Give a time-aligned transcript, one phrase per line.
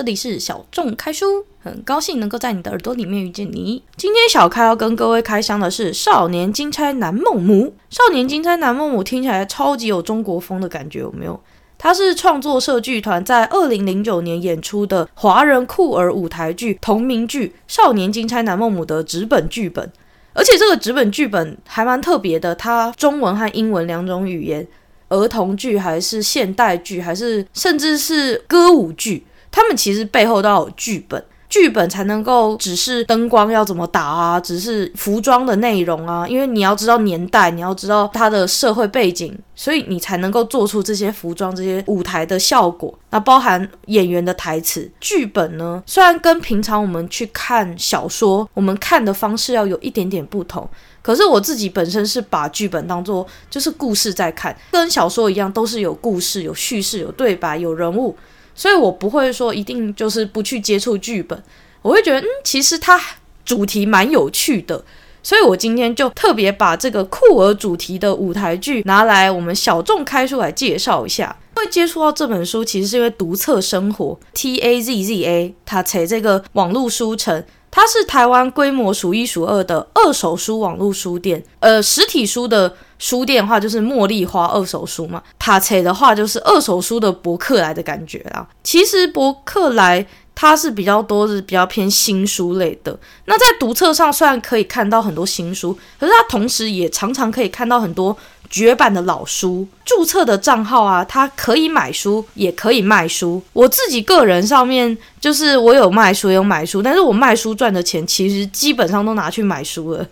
[0.00, 3.82] 这里是小众开书，很高兴能够在你的耳朵里面遇见你。
[3.98, 7.64] 今天小开要跟各位开箱的是《少年金钗男梦母》。
[7.90, 11.38] 《少年金钗男梦母》听起来超级有中国风的感觉，有没有？
[11.76, 19.92] 它是创作社剧团在二零零九年演出的华人酷儿舞台剧同名剧《少年金钗男梦母》的纸本剧本，
[20.32, 24.66] 而且这个纸本剧本还蛮特别的，它中文和英文两种语言。
[25.10, 31.24] 儿童剧还是现代剧，还是甚至是歌舞剧，他们其实背后都有剧本。
[31.48, 42.96] 剧本才能够指示灯光要怎么打啊，指示服装的内容啊，因为你要知道年代，你要知道它的社会背景，所以你才能够做出这些服装、这些舞台的效果。
[43.10, 44.88] 那包含演员的台词。
[45.00, 50.70] 剧本呢，虽然跟平常我们去看小说，我们看的方式要有一点点不同，
[51.02, 58.16] 可是我自己本身是把剧本当做就是故事在看，跟小说一样，都是有故事、有叙事、有对白、有人物。
[58.60, 61.42] 所以我不会说一定就是不去接触剧本，
[61.80, 63.00] 我会觉得，嗯，其实它
[63.42, 64.84] 主题蛮有趣的，
[65.22, 71.34] 所以我今天就特别把这个酷儿主题的舞台剧拿来我们小众开出来介绍一下。
[71.54, 77.42] 会接触到这本书，其实是因为读册生活 T A Z Z A，它才这个网络书城。
[77.70, 88.46] 它是台湾规模数一数二的二手书网络书店，呃，实体书的书店的话就是茉莉花二手书嘛，塔切的话就是二手书的博客来的感觉啦。
[88.64, 90.04] 其实博客来
[90.40, 98.16] 它是比较多是比较偏新书类的，那在读册上虽然可以看到很多新书，可是它同时也常常可以看到很多。
[98.48, 103.40] 绝版的老书，注册的账号啊，它可以买书，也可以卖书。
[103.52, 110.04] 我自己个人上面就是我有卖书，有买书，但是我卖书赚的钱其实基本上都拿去买书了。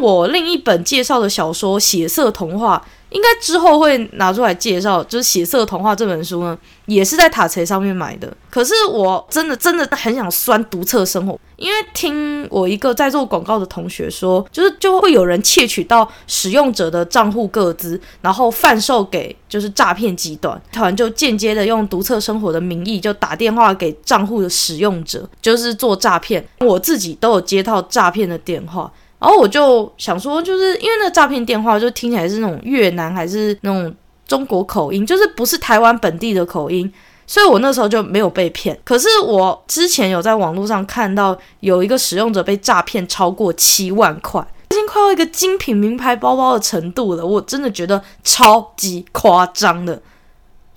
[0.00, 2.82] 我另一本介绍的小说《血色童话》。
[3.10, 6.56] 应该之后会拿出来介绍，就是《血色童话》这本书呢，
[6.86, 8.32] 也是在塔册上面买的。
[8.48, 26.44] 可是我真的真的很想酸独特生活，因为听我一个在做广告的同学说，就是就会有人窃取到使用者的账户个资，然后贩售给就是诈骗集团，团就间接的用独特生活的名义就打电话给账户的使用者，就是做诈骗。
[26.60, 28.92] 我自己都有接到诈骗的电话。
[29.20, 33.94] 然后我就想说，就是因为那诈骗电话就听起来是那种越南还是那种
[34.26, 36.90] 中国口音，就是不是台湾本地的口音，
[37.26, 38.80] 所以我那时候就没有被骗。
[38.82, 50.00] 可是我之前有在网络上看到有一个使用者被诈骗超过七万块，已经快到一个精品名牌包包的程度了，我真的觉得超级夸张的。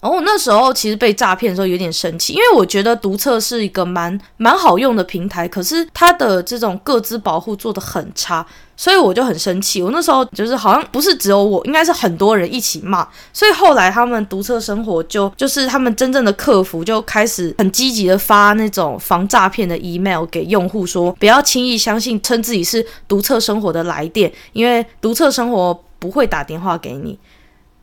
[0.04, 9.82] 然后我那时候其实被诈骗的时候有点生气，因为我觉得独测是一个蛮蛮好用的平台，可是它的这种个资保护做得很差，所以我就很生气。
[9.82, 13.08] 我那时候就是好像不是只有我，应该是很多人一起骂。
[13.32, 27.18] 所以后来他们独测生活就就是他们真正的客服就开始很积极的发那种防诈骗的 email 给用户，说不要轻易相信称自己是独测生活的来电，因为独测生活不会打电话给你。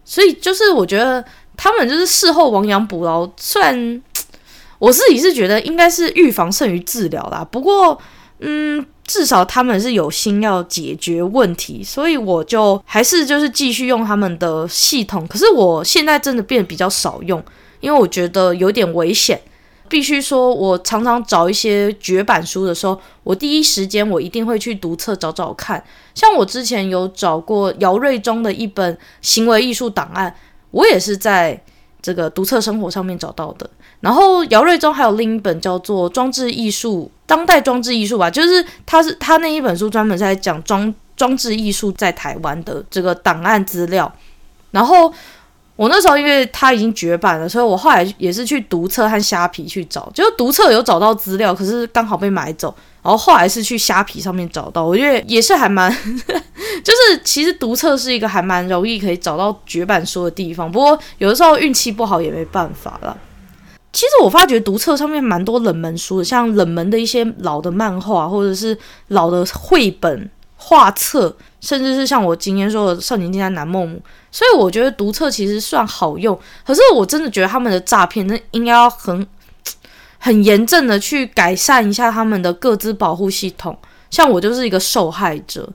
[0.05, 1.25] 所以就是我觉得。
[1.63, 4.03] 他们就是事后亡羊补牢，虽然
[4.81, 8.01] 我自己是觉得应该是预防胜于治疗啦，不过
[8.39, 15.27] 嗯，至少他们是有心要解决问题，所以我就还是就是继续用他们的系统。
[15.27, 17.45] 可是我现在真的变得比较少用，
[17.81, 19.39] 因为我觉得有点危险。
[19.87, 25.85] 必须说，我常常找一些绝版书的时候，我第一时间我一定会去读册找找看。
[26.15, 30.35] 像我之前有找过姚瑞中的一本行为艺术档案。
[30.71, 31.61] 我也是在
[32.03, 33.69] 这个读册生活上面找到的。
[34.01, 44.11] 然后姚瑞中还有另一本叫做《装置艺术当代装置艺术》吧，就是他是他那一本书专门在讲装装置艺术在台湾的这个档案资料。
[44.71, 45.13] 然后
[45.77, 52.75] 我那时候因为他已经绝版了，所以我后来也是去读册和虾皮去找，就读册有找到资料，可是刚好被买走。
[53.03, 55.91] 然后后来是去虾皮上面找到，我觉得也是还蛮。
[56.85, 63.17] 就是其实读册是一个还蛮容易可以找到绝版书的地方，不过有的时候运气不好也没办法了。
[63.93, 68.77] 其实我发觉读册上面蛮多冷门书的，像冷门的一些老的漫画，或者是
[69.09, 73.97] 老的绘本画册，甚至是像我今天说的《少年金钗男梦母》，
[74.31, 76.39] 所以我觉得读册其实算好用。
[76.65, 79.27] 可是我真的觉得他们的诈骗，那应该要很
[80.21, 83.77] 很严正的去改善一下他们的各自保护系统。
[84.09, 85.69] 像我就是一个受害者。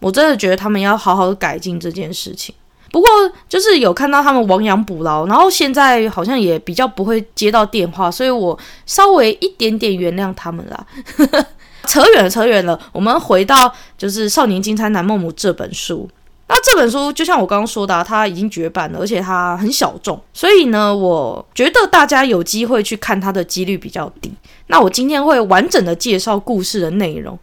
[0.00, 2.52] 我真的觉得他们要好好的改进这件事情。
[2.90, 3.08] 不过
[3.48, 10.86] 就是有看到他们亡羊补牢，然后现在好像也比较不会接到电话，所以我稍微一点点原谅他们啦。
[11.86, 12.78] 扯远了，扯远了。
[12.90, 16.08] 我们回到就是《少年金钗男梦母》这本书。
[16.54, 24.30] 那这本书就像我刚刚说的，它已经绝版了，而且它很小众，所以呢，我觉得大家有机会去看它的几率比较低。
[24.66, 27.38] 那我今天会完整的介绍故事的内容。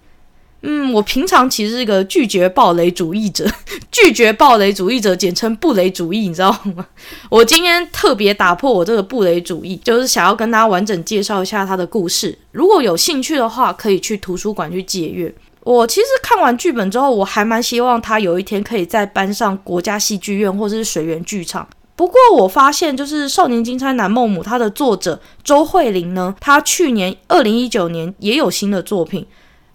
[0.61, 3.49] 嗯，我平常其实是一个拒绝暴雷主义者，
[3.89, 6.85] 拒绝暴雷主义者，简称布雷主义，你知道吗？
[7.29, 12.37] 我今天特别打破我这个布雷主义，就是想要跟大家完整介绍一下他的故事。
[12.51, 15.33] 如果有兴趣的话，可以去图书馆去借阅。
[15.69, 21.67] 我其实看完剧本之后，我还蛮希望他有一天可以再搬上国家戏剧院或者是水源剧场。
[21.95, 29.23] 不过我发现，就是《少年金钗男梦母》它的作者周慧玲呢，他去年二零一九年也有新的作品。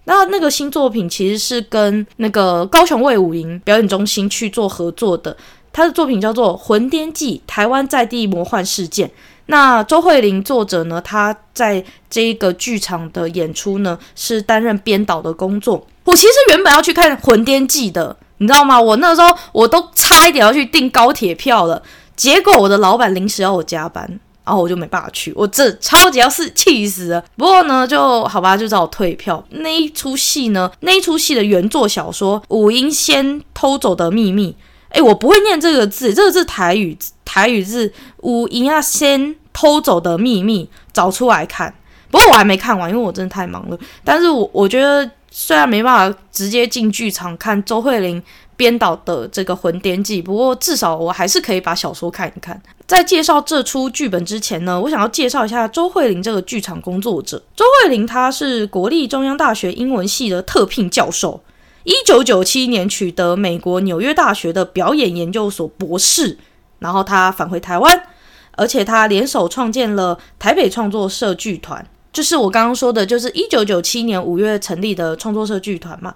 [0.06, 5.36] 那那个新作品其实是跟那个高雄卫武营表演中心去做合作的，
[5.72, 9.08] 他的作品叫做《魂颠记：台湾在地魔幻事件》。
[9.46, 15.86] 那周慧玲作者呢，他在这一个剧场的演出呢，是担任编导的工作。
[16.04, 18.80] 我其实原本要去看《魂颠记》的，你知道吗？
[18.80, 21.82] 我那时候我都差一点要去订高铁票了，
[22.16, 24.20] 结果我的老板临时要我加班。
[24.46, 27.24] 然后我就没办法去，我这超级要是气死了。
[27.34, 29.42] 不过呢，就好吧，就找我退票。
[29.48, 34.50] 那一出戏呢，那一出戏的原作小说《五音仙偷走的秘密》，
[34.94, 37.92] 诶，我不会念这个字，这个字台语，台语字
[38.22, 41.74] “五阴啊仙偷走的秘密”，找出来看。
[42.10, 43.76] 不过我还没看完，因为我真的太忙了。
[44.04, 48.22] 但是我我觉得，虽然没办法直接进剧场看周慧玲
[48.56, 52.62] 编导的这个《魂颠记》，不过至少我还是可以把小说看一看。
[52.86, 57.42] 在介绍这出剧本之前呢，我想要介绍一下周慧玲这个剧场工作者。
[57.56, 61.40] 周慧玲她是国立中央大学英文系的特聘教授，
[61.84, 66.36] 一九九七年取得美国纽约大学的表演研究所博士，
[66.80, 68.06] 然后他返回台湾，
[68.52, 76.14] 而且他联手创建了台北创作社剧团，就是我刚刚说的，就是一九九七年五月成立的创作社剧团嘛。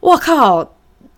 [0.00, 0.74] 我靠！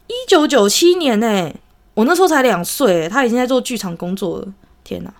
[0.06, 1.52] 一九九七年呢，
[1.94, 4.48] 我那时候才两岁，他已经在做剧场工作了。
[4.82, 5.12] 天哪！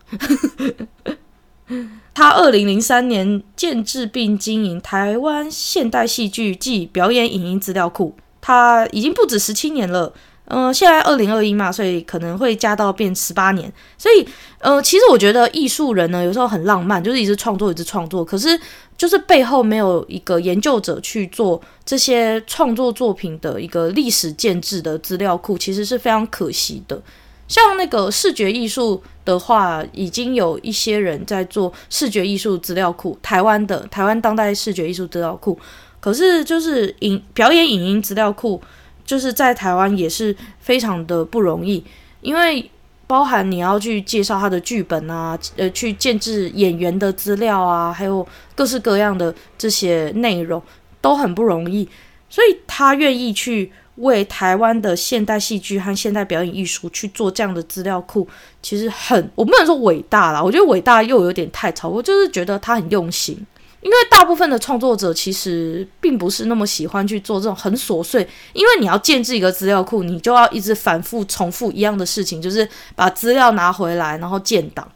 [2.12, 10.12] 他二零零三年建制并经营台湾现代戏剧暨表演影音资料库，他已经不止十七年了。
[10.52, 13.72] 嗯、现在二零二一嘛，所以可能会加到变十八年。
[13.96, 14.26] 所以，
[14.58, 18.25] 呃，其实我觉得艺术人呢，有时候很浪漫，就是一直创作，一直创作。
[18.25, 18.58] 可是，
[18.98, 27.00] 就是背后没有一个研究者去做这些创作作品的一个历史建制的资料库，其实是非常可惜的。
[27.46, 35.56] 像那个视觉艺术的话，已经有一些人在做视觉艺术资料库，台湾的台湾当代视觉艺术资料库。
[36.00, 38.61] 可是，就是影表演影音资料库。
[39.02, 41.82] 就是在台湾也是非常的不容易，
[42.20, 42.70] 因为
[43.08, 48.25] 包含你要去介绍他的剧本啊，呃，去建置演员的资料啊，还有
[48.55, 50.62] 各式各样的这些内容
[51.00, 51.88] 都很不容易，
[52.29, 58.29] 所以他愿意去为台湾的现代戏剧和现代表演艺术去做这样的资料库，
[58.62, 63.44] 其实很，我不能说伟大啦，我觉得伟大又有点太超，我就是觉得他很用心。
[63.82, 68.21] 因为大部分的创作者其实并不是那么喜欢去做这种很琐碎，
[68.53, 74.87] 因为你要建制一个资料库，你就要一直反复重复一样的事情，就是把资料拿回来，然后建档。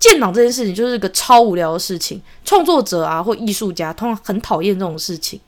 [0.00, 5.40] 建档这件事情就是个超无聊的事情，创作者啊或艺术家通常很讨厌这种事情。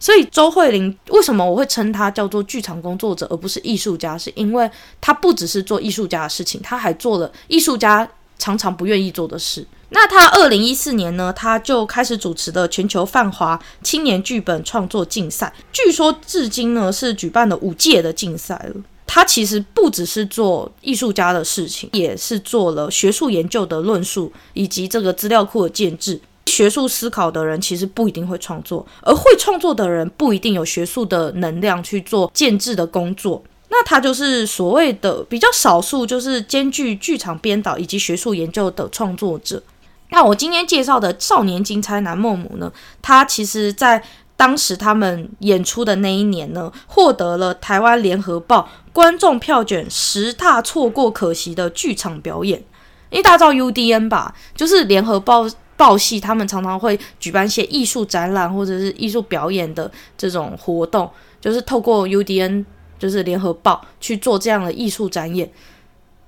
[0.00, 4.68] 所以周慧玲为什么我会称她叫做剧场工作者而不是艺术家，是因为
[5.00, 9.64] 她不只是做艺术家的事情，她还做了艺术家常常不愿意做的事。
[9.94, 18.82] 那他二零一四年呢，他就开始主持的全球泛华青年剧本创作竞赛，据说至今呢是举办了五届的竞赛了。
[19.06, 26.20] 他其实不只是做艺术家的事情，也是做了学术研究的论述以及这个资料库的建制。
[26.46, 33.40] 学术思考的人其实不一定会创作，而会创作的人不一定有学术的能量去做建制的工作。
[33.68, 39.62] 那他就是所谓的比较少数，就是兼具剧场编导以及学术研究的创作者。
[40.10, 44.02] 那我今天介绍的《少年金钗男梦母》呢，他其实在
[44.36, 52.62] 当时他们演出的那一年呢，获得了台湾联合报观众票选十大错过可惜的剧场表演。
[53.10, 61.08] 因为大家知道 UDN 吧，就是联合报报系，他们常常会举办一些艺术展览或者是艺术表演的这种活动，
[61.40, 62.64] 就是透过 UDN，
[62.98, 65.50] 就是联合报去做这样的艺术展演。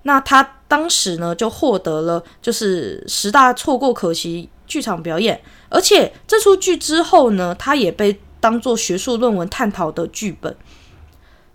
[0.06, 10.56] 那他当时呢，就获得了就是十大错过可惜剧场表演，而且这出剧之后呢，他也被当做学术论文探讨的剧本。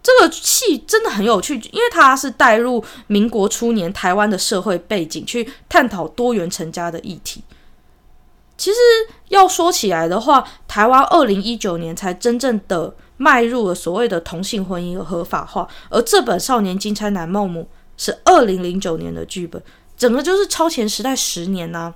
[0.04, 7.42] 这个戏真的很有趣，因为它是带入民国初年台湾的社会背景，去探讨多元成家的议题。
[8.58, 8.78] 其实
[9.30, 15.68] 要说起来的话，台湾二零一九年才真正的迈入了所谓的同性婚姻合法化。
[15.90, 17.62] 而这本《少年金钗男梦母》
[18.02, 19.62] 是二零零九年的剧本，
[19.96, 21.94] 整个就是超前时代十年呐、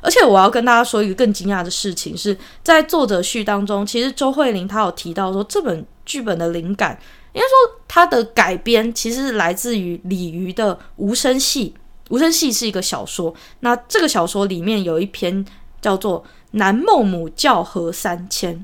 [0.00, 6.98] 而且我要跟大家说一个更惊讶的事情是，在作者序当中，其实周慧玲她有提到说，这本剧本的灵感，
[7.32, 11.74] 应该说它的改编其实是来自于李渔的《无声戏》。
[12.12, 15.46] 《无声戏》是一个小说，那这个小说里面有一篇
[15.80, 18.56] 叫做《南梦母教和三千》，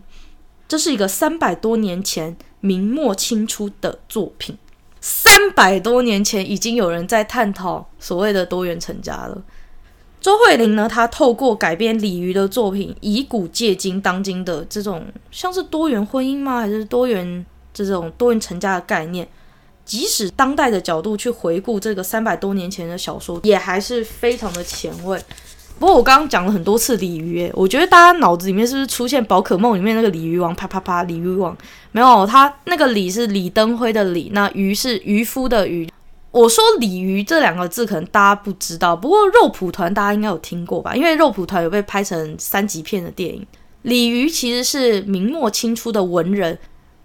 [0.66, 4.58] 这是一个三百多年前明末清初的作品。
[5.08, 9.40] 三百多年前已经有人在探讨所谓的多元成家了。
[10.20, 16.58] 周慧玲呢，她透过改编鲤鱼的作品，以古借今，当今的这种像是多元婚姻吗？
[16.58, 19.28] 还是多元这种多元成家的概念？
[19.84, 25.22] 即使当代的角度去回顾这个三百多年前的小说，也还是非常的前卫。
[25.78, 30.54] 不过我刚刚讲了很多次鲤鱼，诶，我觉得大家脑子里面是不是出现宝可梦里面那个鲤鱼王？
[30.54, 31.56] 啪啪啪，鲤鱼王
[31.92, 35.88] 没有，他那个李是李登辉的李，那鱼是渔夫的渔。
[36.30, 40.94] 我说鲤鱼这两个字可能大家不知道，不过肉蒲团大家应该有听过吧？
[40.94, 43.46] 因为肉蒲团有被拍成三级片的电影。
[43.82, 46.58] 鲤鱼其实是明末清初的文人。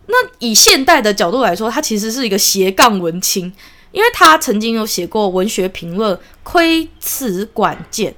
[0.08, 3.51] 那以现代的角度来说，他其实是一个斜杠文青，
[3.92, 6.13] 因为他曾经有写过文学评论
[6.44, 8.12] 《窥此馆见》，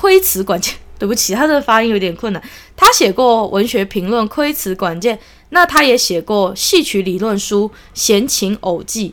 [0.00, 2.42] 窥词管见，对不起，他的发音有点困难。
[2.74, 5.14] 他写过文学评论《窥词管见》，
[5.50, 9.10] 那他也写过戏曲理论书《闲情偶记》，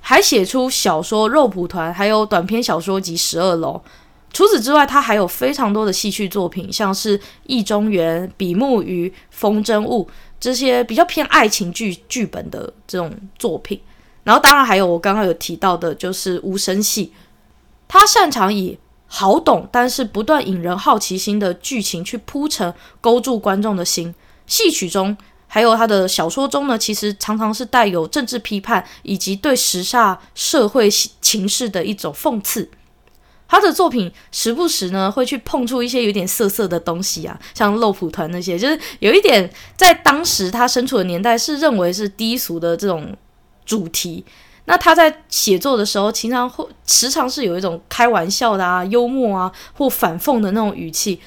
[0.00, 3.82] 还写出小说《肉蒲团》，还有短篇小说集《十二楼》。
[4.32, 10.06] 除此之外，他还有非常多的戏剧作品，像是《意中缘》《比目鱼》《风筝误》。
[10.40, 13.78] 这些比较偏爱情剧剧本的这种作品，
[14.22, 17.12] 然后当然还有我刚刚有提到的，就是无声戏。
[17.86, 24.14] 他擅长以好懂但是不断引人好奇心的剧情去铺陈，勾住观众的心。
[24.46, 32.68] 戏曲中还有他的小说中呢，其实常常是带有政治批判以及对时下社会情势的一种讽刺。
[33.46, 43.16] 他的作品时不时呢会去碰触一些有点色色的东西啊，像肉蒲团那些，就是有一点在当时他身处的年代是认为是低俗的这种
[43.64, 44.24] 主题。
[44.66, 51.20] 那他在写作的时候，经常会时常是有一种开玩笑的啊、幽默啊或反讽的那种语气，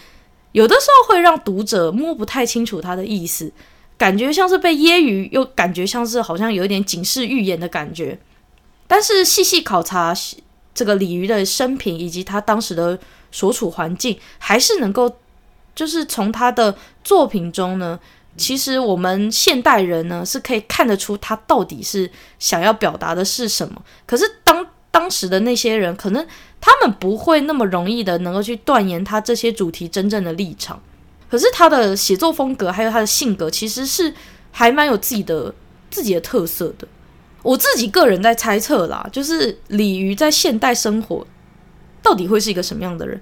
[0.52, 3.52] 有的时候会让读者摸不太清楚他的意思，
[3.98, 8.20] 感觉像是被揶揄，又感觉像是好像有一点警示预言的感觉。
[8.88, 10.14] 但是细细考察。
[10.78, 13.00] 这个鲤鱼的生平以及他当时的
[13.32, 15.12] 所处环境，还是能够，
[15.74, 18.00] 就是从他的作品中呢，
[18.38, 23.82] 其实我们现代人呢是可以看得出他到底是想要表达的是什么。
[24.06, 26.26] 可是当当时的那些人，可能
[26.62, 30.82] 他们不会那么容易的能够去断言他这些主题真正的立场。
[31.30, 34.14] 可是他的写作风格还有他的性格，其实是
[34.52, 35.54] 还蛮有自己的
[35.90, 36.88] 自己的特色的。
[37.44, 41.26] 我自己个人在猜测啦，就是鲤鱼在现代生活
[42.02, 43.22] 到底会是一个什么样的人？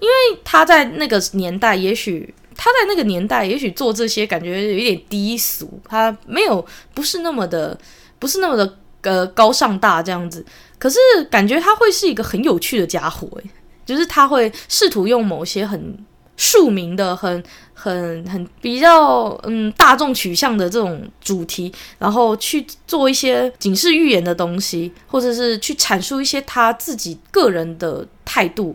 [0.00, 7.78] 因为他在那个年代，也许他在那个年代，也许做这些感觉有一点低俗，他没有不是那么的，
[8.18, 10.44] 不是那么的呃高尚大这样子。
[10.78, 10.98] 可是
[11.30, 13.50] 感觉他会是一个很有趣的家伙，诶，
[13.84, 16.04] 就是他会试图用某些很
[16.36, 17.42] 庶民的很。
[17.78, 28.74] 很很比较嗯大众取向的这种主题，然后去做一些警示预言的东西，或者是去阐述一些他自己个人的态度。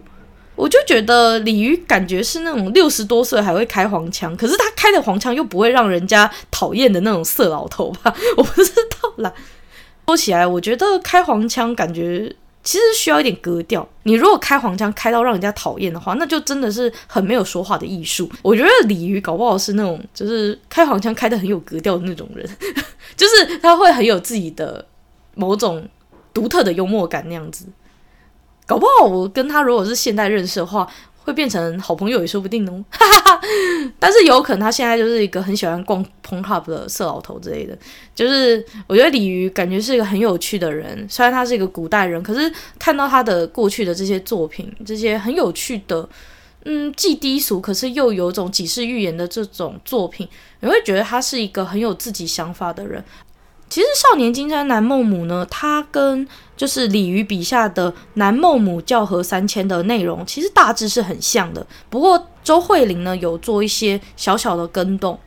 [0.62, 8.14] 我就觉得鲤鱼感觉是那种六十多岁还会开黄腔，可是他开的黄腔又不会让人家讨厌的那种色老头吧？
[8.38, 9.34] 我不知道啦。
[10.06, 12.36] 说起来，我觉得开黄腔感觉。
[12.64, 13.90] 其实需要一点格调。
[14.04, 18.30] 你如果开黄腔开到让人家讨厌的话，那就真的是很没有说话的艺术。
[18.44, 22.48] 我觉得鲤鱼搞不好是那种，就是开黄腔开得很有格调的那种人，
[23.18, 24.86] 就是他会很有自己的
[25.34, 25.84] 某种
[26.32, 27.66] 独特的幽默感那样子。
[28.66, 30.88] 搞不好我跟他如果是现代认识的话。
[31.24, 33.42] 会变成好朋友也说不定哦，哈哈哈。
[34.00, 37.78] 但是有可能他现在就是一个很喜欢逛 p o n h u b 的色老头之类的。
[38.16, 46.10] 就是我觉得鲤鱼感觉是一个很有趣的人，虽然他是一个古代人，可是看到他的过去的这些作品，这些很有趣的，
[46.66, 50.28] 嗯，既低俗可是又有种警示预言的这种作品，
[50.62, 53.04] 你会觉得他是一个很有自己想法的人。
[53.72, 61.66] 其实《少年金山南梦母》呢，它跟就是李渔笔下的《南梦母教和三千》的内容，其实大致是很像的。
[61.90, 65.18] 不过周慧玲呢，有做一些小小的更动。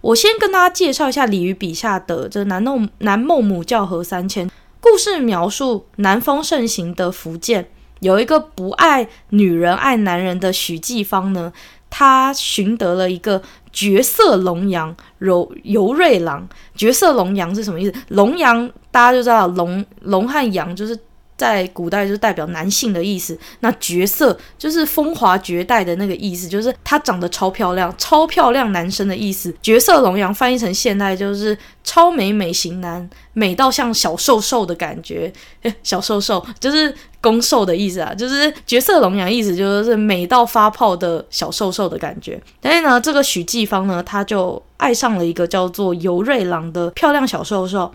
[0.00, 4.48] 我先跟大家介绍一下李渔笔下的这《南梦南梦母教和三千》
[4.80, 7.68] 故事，描述南风盛行的福建，
[8.00, 11.52] 有一个不爱女人爱男人的许继芳呢，
[11.90, 13.42] 他寻得了一个
[13.78, 16.48] 绝色龙阳柔尤瑞郎。
[16.74, 17.94] 绝色龙阳是什么意思？
[18.08, 20.98] 龙阳大家就知道，龙龙和羊就是。
[21.38, 29.54] 在古代就是代表男性的意思，那绝色就是风华绝代的那个意思，就是他长得超漂亮，超漂亮男生的意思。
[29.62, 35.32] 绝色龙阳翻译成现代就是超美美型男，美到像小瘦瘦的感觉，
[35.84, 42.40] 小瘦瘦就是攻受的意思啊，就是绝色龙阳意思就是美到发泡的小瘦瘦的感觉。
[42.60, 47.92] 但是呢，这个许季芳呢，他就爱上了一个叫做尤瑞郎的漂亮小瘦瘦。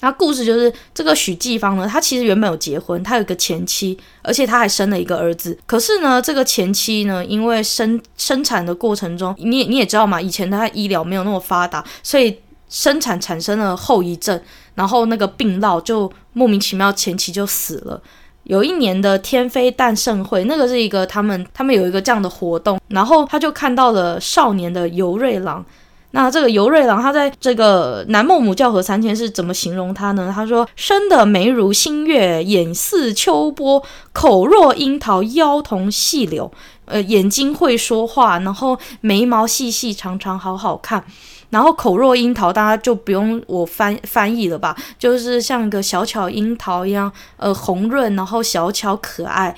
[0.00, 5.56] 那故事就是这个许季芳呢，他其实原本有结婚，他有个前妻，而且他还生了一个儿子。
[5.64, 14.38] 可是呢，这个前妻呢，因为生生产的过程中，你你也知道嘛，以前的他医疗没有那么发达，所以生产产生了后遗症，
[14.74, 18.02] 然后那个病灶就莫名其妙前妻就死了。
[18.42, 25.64] 有一年的天妃诞盛会，那个是一个他们他们有一个这样的活动，然后他就看到了少年的尤瑞郎。
[26.14, 30.32] 那这个尤瑞郎，他在这个南孟母教和三千是怎么形容他呢？
[30.32, 36.52] 他说：生得眉如新月，眼似秋波，口若樱桃，腰同细柳。
[36.84, 41.04] 呃，眼睛会说话，然后眉毛细细长长，好好看。
[41.50, 44.76] 然后口若樱桃，大家就不用我翻翻译了吧？
[44.96, 49.52] 就是像一个小巧樱桃一样，呃，红润，然后小巧可爱。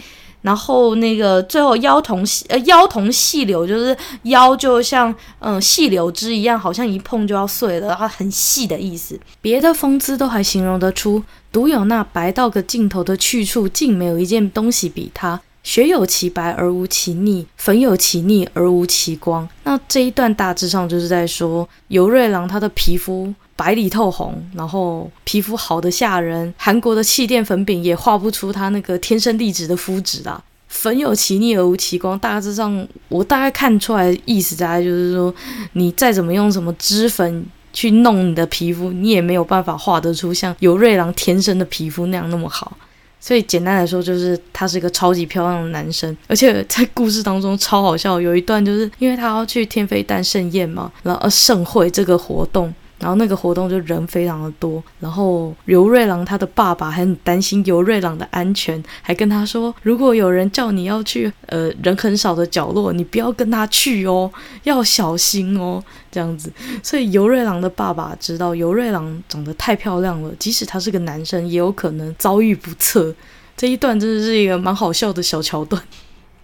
[0.46, 9.18] 然后那个最后腰同细呃腰同细柳，就是腰就像嗯细柳枝一样，好像一碰就要碎了，它很细的意思。
[9.40, 15.40] 别的风姿都还形容得出，独有那白到个尽头的去处，竟没有一件东西比它。
[15.64, 19.48] 雪有其白而无其腻，粉有其腻而无其光。
[19.64, 23.34] 那这一段大致上就是在说尤瑞郎他的皮肤。
[23.56, 30.40] 白里透红，然后皮肤好的吓人，韩国的气垫粉饼也画不出他那个天生丽质的肤质啦。
[30.68, 35.34] 粉有其腻而无其光，大致上我大概看出来意思，大概就是说，
[35.72, 42.76] 你再怎么用什么脂粉去弄你的皮肤，你也没有办法画得出像尤瑞郎天生的皮肤那样那么好。
[43.18, 52.72] 所以简单来说，就是他是一个超级漂亮的男生，而且在故事当中超好笑，有一段就是因为他要去天妃诞盛宴嘛，然后盛会这个活动。
[52.98, 64.30] 然后那个活动就人非常的多，然后尤瑞郎他的爸爸还很担心尤瑞郎的安全，还跟他说，如果有人叫你要去呃人很少的角落，你不要跟他去哦，
[64.62, 66.50] 要小心哦，这样子。
[66.82, 73.14] 所以尤瑞郎的爸爸知道尤瑞郎长得太漂亮了，即使他是个男生，也有可能遭遇不测。
[73.56, 75.82] 这一段真的是一个蛮好笑的小桥段。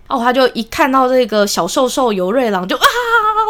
[0.09, 2.83] 哦，他就一看到这个小瘦瘦游瑞郎就啊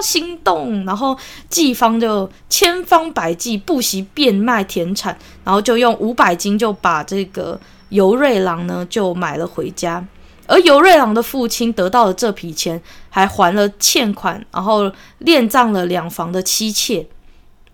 [0.01, 1.17] 心动，然后
[1.49, 10.05] 季芳就千方百计不惜变卖田产，然后就用五百金就把这个游瑞郎呢就买了回家。
[10.47, 17.07] 而游瑞郎的父亲得到了这笔钱，还还了欠款，然后殓葬了两房的妻妾，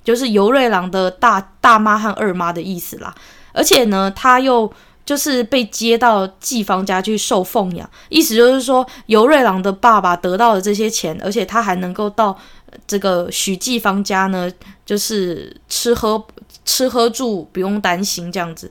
[0.02, 3.14] 就是游瑞郎的大大妈和二妈的意思啦。
[3.52, 4.72] 而且呢，他又。
[5.08, 12.38] 就是被接到季芳家去受奉养，意思就是说，尤瑞郎的爸爸得到了这些钱，而且他还能够到
[12.86, 14.52] 这个许季芳家呢，
[14.84, 16.22] 就是吃喝
[16.66, 18.70] 吃喝住不用担心这样子。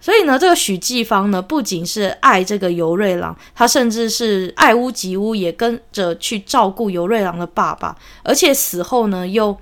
[0.00, 9.54] 所以呢，这个许季芳呢，不仅是爱这个尤瑞郎，他甚至是爱屋及乌，也跟着去照顾尤瑞郎的爸爸，而且死后呢，又。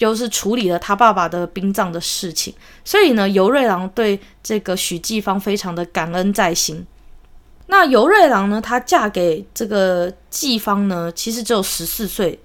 [0.00, 6.86] 就是处理了他爸爸的殡葬的事情，所以呢，尤瑞郎对这个许季芳非常的感恩在心。
[7.66, 12.40] 那尤瑞郎呢，她嫁给这个季芳呢，其实只有十四岁，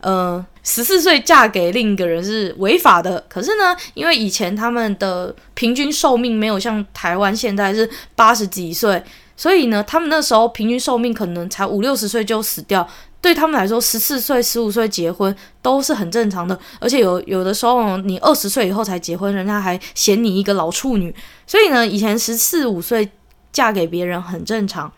[0.00, 3.24] 呃，十四岁嫁给另一个人是违法的。
[3.28, 9.00] 可是呢，因为以前他们的平均寿命没有像台湾现在是八十几岁，
[9.36, 12.86] 所以呢，他们那时候平均寿命可能才五六十岁就死掉。
[13.26, 21.12] 对他们来说，十四岁、十五岁结婚都是很正常的，而且有有的时候你二十岁以后才结婚，人家还嫌你一个老处女。
[21.44, 23.10] 所以呢，以前十四五岁
[23.50, 24.92] 嫁给别人很正常，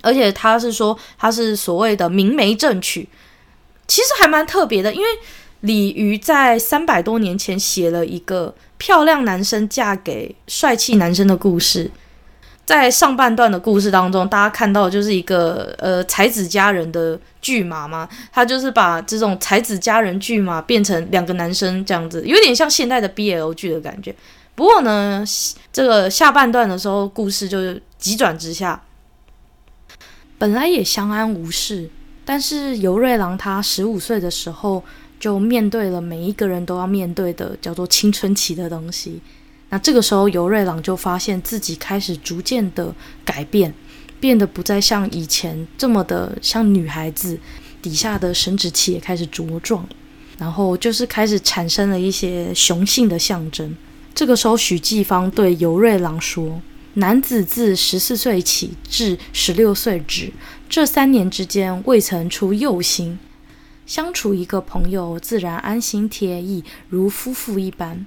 [0.00, 3.06] 而且他是说他是所谓的明媒正娶，
[3.86, 5.06] 其实还蛮特别的，因为
[5.60, 11.90] 李渔在三百多年前写了一个漂亮男生嫁给帅气男生的故事。
[12.66, 24.12] 在上半段的故事当中，大家看到就是一个呃才子佳人的剧码嘛，他就是把这种才子佳人剧码变成两个男生这样子，有点像现代的 BL 剧的感觉。
[24.56, 25.24] 不过呢，
[25.72, 28.82] 这个下半段的时候，故事就是急转直下。
[30.36, 31.88] 本来也相安无事，
[32.24, 34.82] 但是尤瑞郎他十五岁的时候
[35.20, 39.22] 就面对了每一个人都要面对的叫做青春期的东西。
[39.70, 43.74] 那这个时候，尤瑞朗就发现自己开始逐渐的改变，
[44.20, 47.38] 变得不再像以前这么的像女孩子。
[47.82, 49.86] 底下的生殖器也开始茁壮，
[50.38, 53.76] 然后就是开始产生了一些雄性的象征。
[54.12, 56.60] 这个时候，许季芳对尤瑞朗说
[56.94, 60.32] ：“男子自十四岁起至十六岁止，
[60.68, 63.20] 这三年之间未曾出幼心，
[63.86, 68.04] 相处一个朋友，自然安心贴意，如夫妇一般。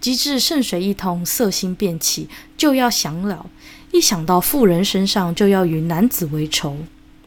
[0.00, 3.46] 及至圣水一通，色心便起，就要享了。
[3.92, 6.76] 一想到妇人身上，就要与男子为仇。”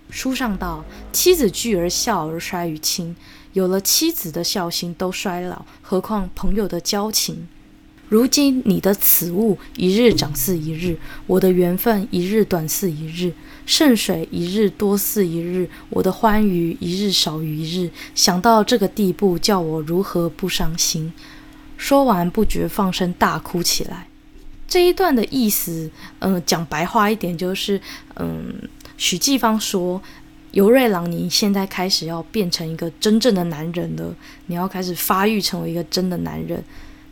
[0.10, 3.16] 书上道：“妻子惧而孝而衰于亲，
[3.54, 7.48] 有了妻子的孝心都衰老，何况朋友的交情？
[8.10, 13.34] 如今你的此物一日长似一日，我的缘分一日短似一日，
[13.66, 17.90] 圣水一日多似一日，我的欢愉一日少于一日。
[18.14, 21.12] 想到这个地步，叫我如何不伤心？”
[21.84, 24.08] 说完，不觉放声大哭起来。
[24.70, 27.82] 这一段的意思，嗯、讲白话一点就是，
[28.16, 28.56] 嗯。
[28.96, 30.02] 许继芳说
[30.52, 34.16] ：“尤瑞郎，你现在开始要变成一个真正的男人了，
[34.46, 36.64] 你要开始发育成为一个真的男人，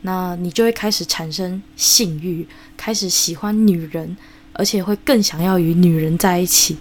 [0.03, 4.15] 那你就会开始产生性欲，开始喜欢女人，
[4.53, 6.77] 而且会更想要与女人在一起。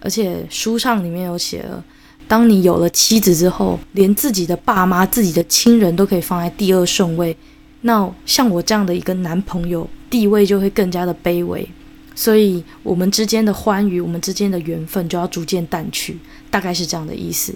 [0.00, 1.82] 而且书上里面有写了，
[2.26, 7.36] 当你有了妻子之后，连自己的爸妈、自己的亲人都可以放在第二顺位，
[7.82, 11.68] 那像我这样的一个男朋友，地位就会更加的卑微。”
[12.16, 16.16] 所以，我们之间的欢愉，我们之间的缘分就要逐渐淡去，
[16.48, 17.52] 大概是这样的意思。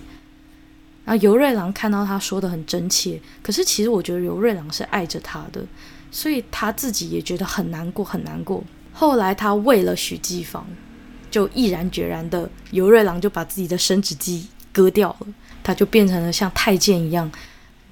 [1.05, 5.65] 然后游瑞郎看到他说的很真切，可是其实我觉得尤瑞郎是爱着他的，
[6.11, 8.63] 所以他自己也觉得很难过，很难过。
[8.93, 10.67] 后来他为了许继芳，
[11.31, 15.27] 就毅然决然的，尤瑞郎就把自己的生殖器割掉了，
[15.65, 17.31] 他就变成了像太监一样，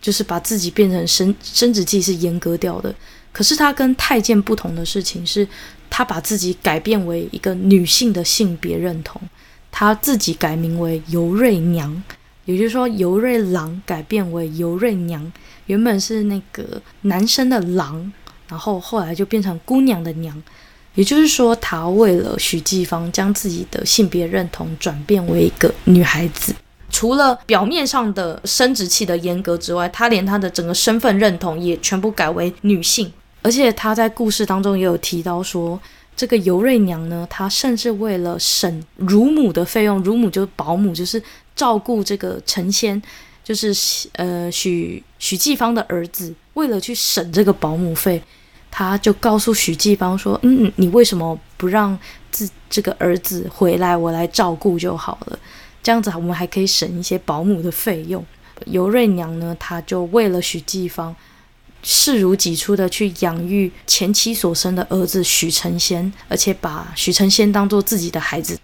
[0.01, 2.95] 就是把自己变成生生殖器是阉割掉的。
[3.33, 5.47] 可是他跟太监不同的事情是。
[5.89, 9.23] 他把自己改变为一个女性的性别认同，
[9.71, 12.03] 他自己改名为尤瑞娘，
[12.45, 15.33] 也就是说尤瑞郎改变为尤瑞娘，
[15.67, 18.13] 原本是那个男生的郎，
[18.49, 20.43] 然后后来就变成姑娘的娘，
[20.97, 26.53] 也就是说他为了许继芳将自己的性别认同转变为一个女孩子，
[26.91, 33.13] 除了表面上的生殖器的阉割之外，他连他的整个身份认同也全部改为女性。
[33.43, 35.79] 而且他在故事当中也有提到说，
[36.17, 41.23] 这个尤瑞娘呢，她甚至为了省乳母的费用，乳母就是保姆，就是
[41.55, 43.01] 照顾这个陈仙，
[43.45, 43.73] 就是
[44.15, 48.21] 呃许许继芳的儿子，为了去省这个保姆费，
[48.71, 51.97] 他就告诉许继芳说：“嗯，你为什么不让
[52.31, 55.39] 自这个儿子回来，我来照顾就好了？
[55.87, 58.25] 这样子我们还可以省一些保姆的费用。”
[58.67, 61.15] 尤瑞娘呢，她就为了许季芳。
[61.89, 68.59] 视如己出的去养育前妻所生的儿子许承先，而且把许承先当做自己的孩子。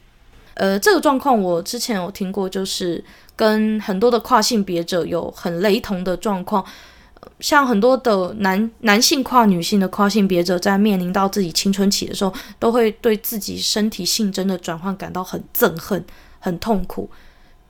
[0.55, 3.05] 呃，这个状况我之前有听过，就是
[3.37, 6.65] 跟很多的跨性别者有很雷同的状况。
[7.39, 16.05] 像很多的男男性跨女性的跨性别者，在面临到自己青春期的时候，都会对自己身体性征的转换感到很憎恨、
[16.43, 17.09] 很痛苦。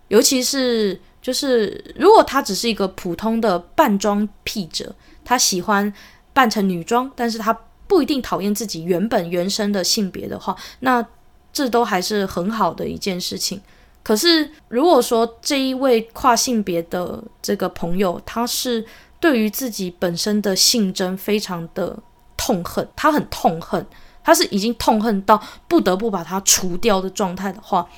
[0.08, 4.92] 尤其是就是如果他只是一个普通的扮装癖者。
[5.24, 5.94] 他喜欢
[6.32, 7.56] 扮成女装，但是他
[7.86, 11.06] 不一定讨厌自己原本原生的性别的话，那
[11.52, 13.62] 这都还是很好的一件事情。
[14.02, 18.84] 可是如果说这一位跨性别的这个朋友，他是
[19.20, 21.96] 对于自己本身的性征非常的
[22.36, 23.86] 痛恨，他很痛恨，
[24.24, 27.88] 他是已经痛恨到不得不把它除掉的状态的话，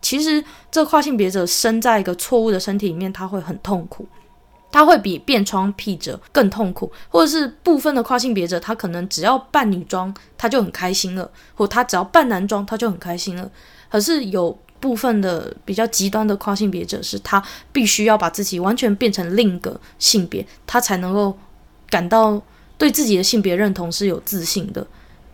[0.00, 4.06] 其实这跨性别者生在一个错误的身体里面，他会很痛苦。
[4.72, 13.50] 他会比变装癖者更痛苦，或者是部分的跨性别者，他可能只要扮女装，他就很开心了；或他只要扮男装，他就很开心了。
[13.88, 21.38] 可是有部分的比较极端的跨性别者，是他必须要把自己完全变成另一个性别，他才能够
[21.88, 22.42] 感到
[22.76, 24.82] 对自己的性别认同是有自信的，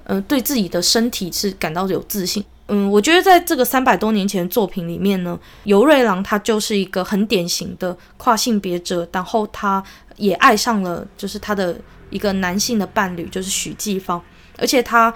[0.05, 2.44] 嗯、呃，对自己的身体是感到有自信。
[2.68, 9.83] 嗯，我觉得在这个三百多年前的作品里面呢，尤瑞郎他就是一个很典型的跨性别者，然后他
[10.16, 11.77] 也爱上了就是他的
[12.09, 14.22] 一个男性的伴侣，就是许季芳，
[14.59, 15.12] 而且他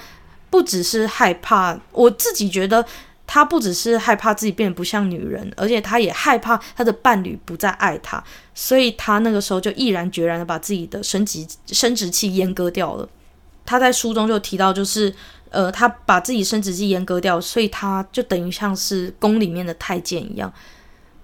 [0.51, 2.85] 不只是害怕，我自己觉得
[3.27, 8.23] 他不只是害怕自己变得不像女人，而且他也害怕他的伴侣不再爱他，
[8.55, 13.09] 所以他那个时候就毅然决然的把自己的生殖生殖器阉割掉了。
[13.65, 15.15] 他在书中就提到，就是。
[15.51, 20.53] 呃，他把自己生殖器阉割掉，所以他就等于像是宫里面的太监一样。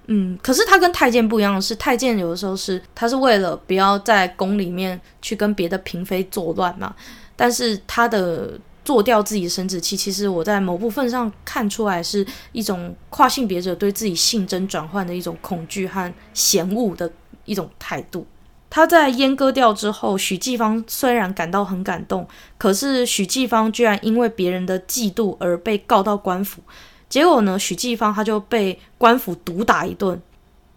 [0.07, 6.95] 嗯，可是他跟太监不一样的是，太监有的时候是他是为了不要在宫里面去跟别的嫔妃作乱嘛，
[7.37, 17.11] 但是他的做掉自己生殖器，其实我在某部分上看出来是一种跨性别者对自己性征转换的一种恐惧和嫌恶的
[17.45, 18.27] 一种态度。
[18.75, 26.63] 他在阉割掉之后，许继芳虽然感到很感动，可是许继芳居然因为别人的嫉妒而被告到官府。
[27.07, 30.19] 结果呢，许继芳他就被官府毒打一顿。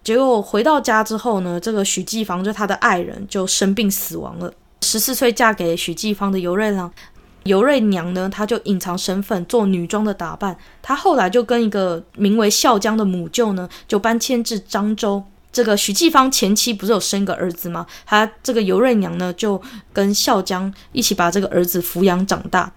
[0.04, 4.52] 结果回到家之后呢，这个许继芳就他的爱人就生病死亡了。
[4.82, 6.92] 十四岁嫁给许继芳的尤瑞郎，
[7.44, 10.58] 尤瑞娘呢，她就隐藏身份，做女装的打扮。
[10.82, 15.24] 她后来就跟一个名为孝江的母舅呢，就搬迁至漳州。
[15.56, 17.86] 这个许继芳前妻不是有生一个儿子吗？
[18.06, 19.62] 他这个尤瑞娘呢，就
[19.94, 22.70] 跟孝江一起把这个儿子抚养长大。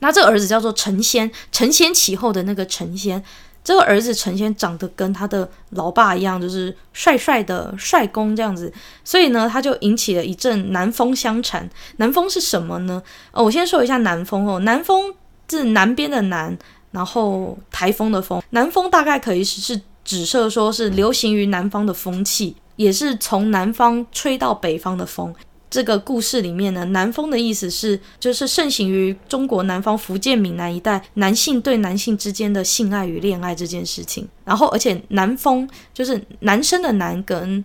[0.00, 3.22] 那这个儿子叫做陈仙，承先启后的那个陈仙。
[3.62, 8.72] 这个儿子陈仙长得跟他的老爸一样，就是帅帅的帅公这样子。
[9.04, 11.70] 所以呢，他就引起了一阵南风相缠。
[11.98, 13.00] 南风是什么呢？
[13.30, 14.58] 哦，我先说一下南风哦。
[14.58, 15.14] 南风
[15.48, 16.58] 是南边的南，
[16.90, 18.42] 然后台风的风。
[18.50, 19.80] 南风大概可以是。
[20.06, 25.34] 指涉说是流行于南方的风气，也是从南方吹到北方的风。
[25.68, 34.26] 这个故事里面呢，南风的意思是就是盛行于中国南方福建闽南一带，男性对男性之间的性爱与恋爱这件事情。
[34.44, 37.62] 然后，而且南风就是男生的男跟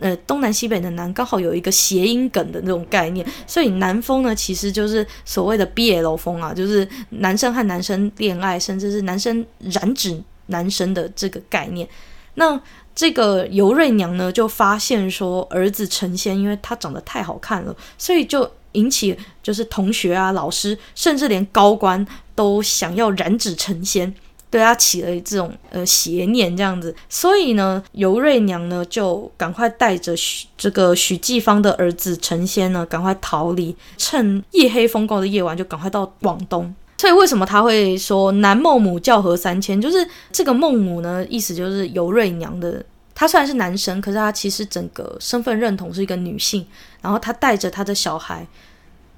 [0.00, 10.20] 呃东南西北的南刚好有一个谐音梗的那种概念，所以南风呢其实就是所谓的 BL 风啊，就是男生和男生恋爱，甚至是男生染指。
[10.46, 11.88] 男生的这个概念，
[12.34, 12.60] 那
[12.94, 24.14] 这个尤瑞娘呢，就发现说儿子成仙，因为他长得太好看了，所以就引起就是同学啊、老师，甚至连高官都想要染指成仙，
[24.50, 26.94] 对他起了这种呃邪念这样子。
[27.08, 36.74] 所以呢，尤瑞娘呢就赶快带着许这个许继芳的儿子成仙呢，赶快逃离，趁夜黑风高的夜晚，就赶快到广东。
[36.98, 39.78] 所以为什么他会说南孟母教和三千？
[39.78, 42.82] 就是这个孟母呢，意思就是尤瑞娘的。
[43.14, 46.66] 她虽然是男生，可是她其实整个身份认同是一个女性。
[47.02, 48.46] 然后她带着她的小孩，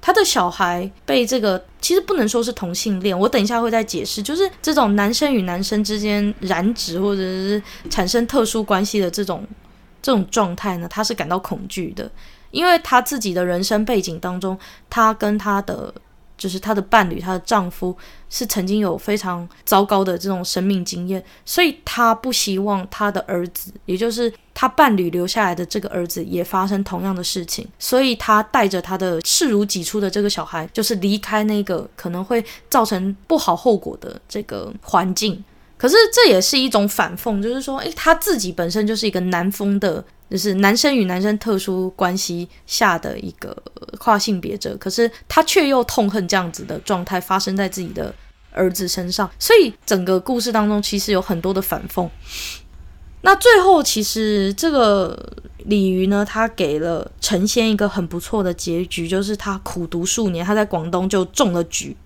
[0.01, 4.21] 她的小孩被这个其实不能说是同性恋，我等一下会再解释。
[4.21, 9.45] 就是这种男生与男生之间染指或者是产生特殊关系的这种
[10.01, 12.11] 这种状态呢，他是感到恐惧的，
[12.51, 15.93] 因为他自己的人生背景当中，他跟他的。
[16.39, 17.95] 就是她的伴侣，她的丈夫
[18.29, 27.67] 是曾经有非常糟糕的这种生命经验，所以她不希望她的儿子，也就是她伴侣留下来的这个儿子，也发生同样的事情。
[27.77, 35.43] 所以她带着她的视如己出的这个小孩，就是离开那个可能会造成不好后果的这个环境。
[35.77, 40.03] 可是这也是一种反讽，就是说，诶，她自己本身就是一个南风的。
[40.29, 43.55] 就是男生与男生特殊关系下的一个
[43.97, 48.13] 跨性别者，可是他却又痛恨这样子的状态发生在自己的
[48.51, 52.07] 儿子身上，所以整个故事当中其实有很多的反讽。
[53.21, 55.33] 那最后其实这个
[55.65, 61.97] 鲤鱼呢，他给了陈仙一个很不错的结局，就是他苦读数年，他在广东就中了举。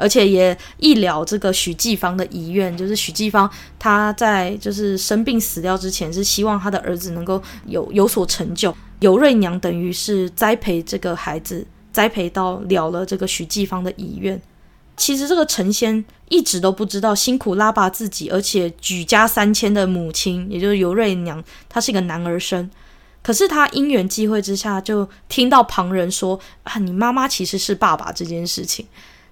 [0.00, 8.74] 而且也一了这个许季芳的遗愿，就是许季芳他在就是生病死掉之前，是希望他的儿子能够有有所成就。
[9.00, 14.40] 尤瑞娘等于是栽培这个孩子，栽培到了了这个许季芳的遗愿。
[14.96, 22.70] 其实这个陈仙一直都不知道，辛苦拉拔自己，而且举家三千的母亲，也就是尤瑞娘，她是一个男儿身。
[23.22, 28.86] 可是他因缘际会之下，就听到旁人说啊，你妈妈其实是爸爸这件事情。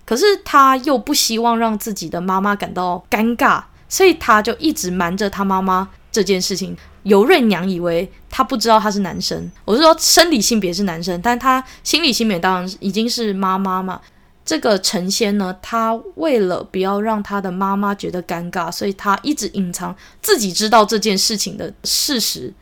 [0.09, 6.75] 可是他又不希望让自己的妈妈感到尴尬，所以他就一直瞒着他妈妈这件事情。
[7.03, 14.01] 尤瑞娘以为他不知道他是男生，我是说生理性别是男生，但他心理性别当然已经是妈妈嘛。
[14.47, 22.55] 这个陈仙呢，他为了不要让他的妈妈觉得尴尬，所以他一直隐藏自己知道这件事情的事实，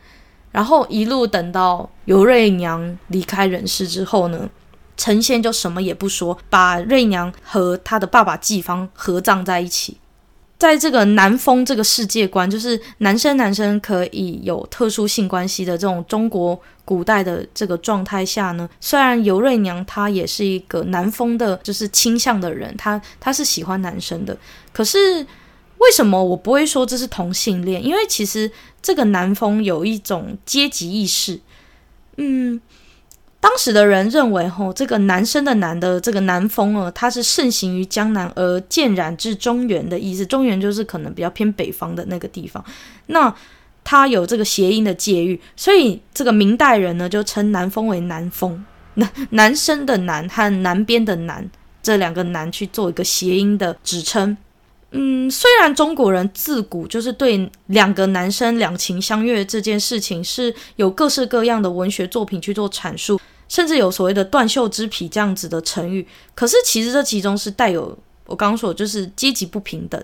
[0.51, 4.49] 然后一路等到尤瑞娘离开人世之后呢，
[4.97, 9.97] 陈仙就什么也不说，把瑞娘和他的爸爸季方合葬在一起。
[10.57, 24.35] 在这个南风这个世界观，就是男生男生可以有特殊性关系的这种中国古代的这个状态下呢，虽然尤瑞娘她也是一个南风的，就是倾向的人，她她是喜欢男生的。
[24.73, 25.23] 可是
[25.77, 27.85] 为什么我不会说这是同性恋？
[27.85, 31.39] 因为其实这个南风有一种阶级意识，
[32.15, 32.59] 嗯。
[33.39, 40.25] 当时的人认为，吼，这个男生的男的这个南风啊，它是盛行于江南而渐染至中原的意思。
[40.25, 42.63] 中原就是可能比较偏北方的那个地方。
[43.05, 43.33] 那
[43.83, 48.65] 它有这个谐音的借喻，所以这个明代人呢就称南风为南风。
[48.95, 51.47] 男男生的南和南边的南
[51.83, 54.35] 这两个南去做一个谐音的指称。
[54.91, 63.19] 嗯，虽然中国人自古就是对两个男生两情相悦这件事情是有各式各样的文学作品去做阐述，
[63.49, 70.01] 甚至有所谓的断袖之癖这样子的成语，可是其实这其中是带有我刚刚说就是阶级不平等。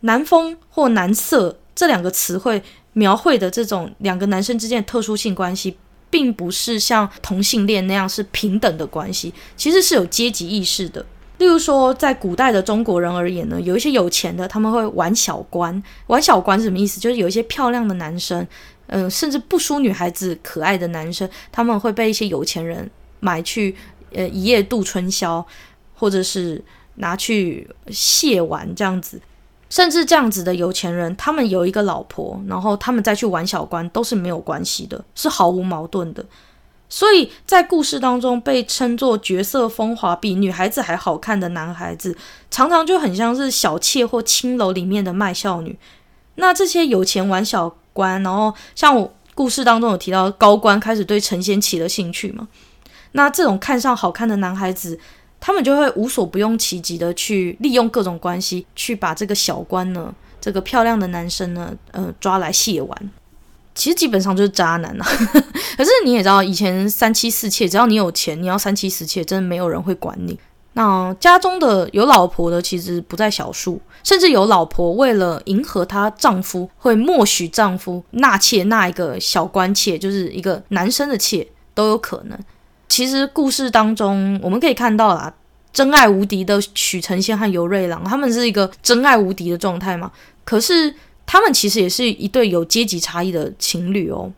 [0.00, 5.76] 男风或男色这两个词汇描绘的这种两个男生之间的特殊性关系，
[6.10, 11.04] 并不是像同性恋那样是平等的关系，其实是有阶级意识的。
[11.42, 15.82] 例如说，在古代的中国人而言呢，有一些有钱的，他们会玩小官。
[16.06, 17.00] 玩小官是什么意思？
[17.00, 18.46] 就是有一些漂亮的男生，
[18.86, 23.74] 嗯、甚至不输女孩子可爱的男生，他们会被一些有钱人买去，
[24.12, 25.44] 呃，一夜度春宵，
[25.96, 26.62] 或者是
[26.94, 29.20] 拿去亵玩这样子。
[29.68, 36.24] 甚至这样子的有钱人，他们有一个老婆，然后他们再去玩小官，都是没有关系的，是毫无矛盾的。
[36.92, 42.14] 所以在故事当中被称作绝色风华、比女孩子还好看的男孩子，
[42.50, 45.74] 常常就很像是小妾或青楼里面的卖笑女。
[46.34, 52.46] 那这些有钱玩小官，然后像我故事当中有提到高官开始对陈仙起了兴趣嘛？
[53.12, 55.00] 那这种看上好看的男孩子，
[55.40, 63.10] 他们就会无所不用其极的去利用各种关系，去把这个小官呢，这个漂亮的男生呢，呃，抓来亵玩。
[63.74, 65.06] 其实基本上就是渣男啊，
[65.76, 70.38] 可是你也知道，以前三妻四妾，只要你有钱，你要三妻四妾，真的没有人会管你。
[70.74, 82.38] 那家中的有老婆的其实不在少数，甚至有老婆为了迎合她丈夫，会默许丈夫纳妾纳一个小官妾，就是一个男生的妾都有可能。
[82.88, 85.32] 其实故事当中我们可以看到啦，
[85.72, 90.12] 真爱无敌的许承仙和尤瑞郎，他们是一个真爱无敌的状态嘛，
[90.44, 90.94] 可是。
[91.32, 94.30] 他们其实也是一对有阶级差异的情侣哦。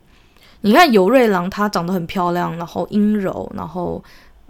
[0.61, 4.01] 你看尤瑞郎，她长得很漂亮，然后阴柔，然后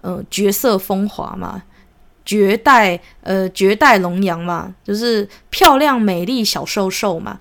[0.03, 1.63] 呃绝色风华嘛，
[2.23, 7.39] 绝代呃绝代龙阳嘛，就是漂亮美丽小瘦瘦嘛。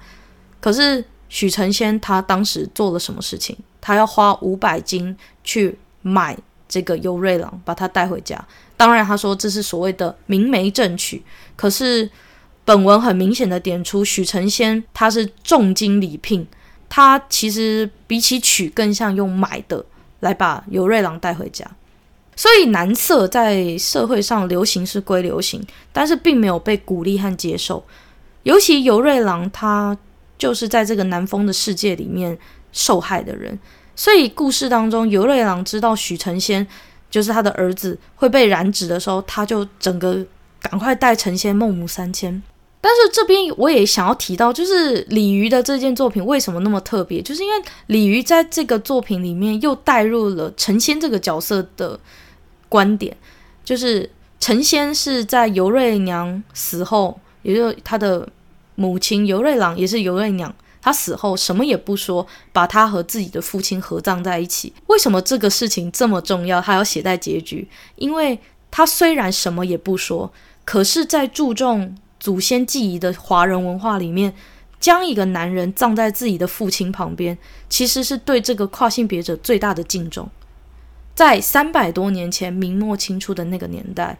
[0.58, 3.54] 可是许承仙他当时做了什么事情？
[3.82, 6.34] 他要花五百金去买
[6.66, 8.42] 这个尤瑞郎，把他带回家。
[8.74, 11.22] 当然他说这是所谓的明媒正娶，
[11.56, 12.10] 可是。
[12.64, 16.46] 本文很明显的点出，许承仙他是重金礼聘，
[16.88, 19.84] 他其实比起娶更像用买的
[20.20, 21.66] 来把尤瑞郎带回家。
[22.36, 27.84] 所以男色在社会上流行是归流行，但是并没有被鼓励和接受。
[28.42, 29.96] 尤其尤瑞郎他
[30.36, 32.36] 就是在这个男风的世界里面
[32.72, 33.58] 受害的人，
[33.94, 36.66] 所以故事当中尤瑞郎知道许承仙
[37.08, 40.26] 就是他的儿子会被染指的时候，他就整个
[40.60, 42.42] 赶快带承仙孟母三迁。
[42.86, 47.22] 但是这边我也想要提到，就是李渔的这件作品为什么那么特别？
[47.22, 51.98] 就是因为李渔在这个作品里面又带入了承仙这个角色的
[52.68, 53.16] 观点，
[53.64, 58.28] 就是承仙是在尤瑞娘死后，也就是他的
[58.74, 64.74] 母亲尤瑞郎，也是尤瑞娘，她死后什么也不说，把她和自己的父亲合葬在一起。
[64.88, 66.60] 为什么这个事情这么重要？
[66.60, 67.66] 他要写在结局，
[67.96, 68.38] 因为
[68.70, 70.30] 他虽然什么也不说，
[70.66, 71.96] 可是在注重。
[72.24, 74.32] 祖先记忆的华人文化里面，
[74.80, 77.36] 将一个男人葬在自己的父亲旁边，
[77.68, 80.26] 其实是对这个跨性别者最大的敬重。
[81.14, 84.18] 在三百多年前，明末清初的那个年代，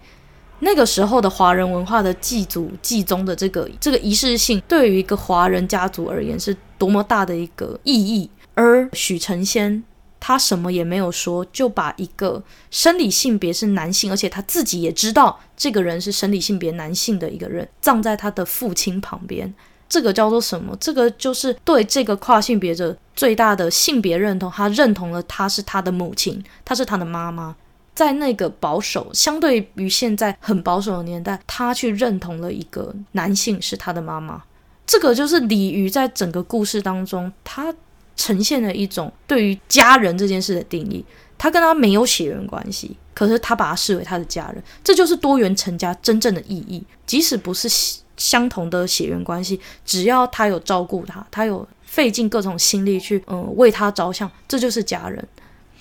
[0.58, 8.28] 那个时候的华人文化的祭祖祭宗的这个这个仪式性，对于一个华人家族而言，是多么大的一个意义。
[8.52, 9.82] 而许承仙。
[10.26, 19.52] 他什么也没有说，就把一个生理性别是男性，而且他自己也知道这个人是生理性别男性的一个人，葬在他的父亲旁边。
[19.86, 20.74] 这个叫做什么？
[20.80, 24.50] 这个就是对这个跨性别者最大的性别认同。
[24.50, 27.54] 他认同了他是他的母亲，他是他的妈妈。
[27.94, 34.42] 在那个保守，相对于现在很保守的年代，他去认同了一个男性是他的妈妈。
[34.86, 37.74] 这个就是鲤鱼在整个故事当中，他。
[38.16, 41.04] 呈现了一种对于家人这件事的定义，
[41.36, 46.82] 他跟他没有血缘关系，可是他把他视为他的家人，这就是多元成家真正的意义。
[47.06, 47.68] 即使不是
[48.16, 55.26] 相同的血缘关系，只要他有照顾他，他有费尽各种心力去嗯为他着想，这就是家人。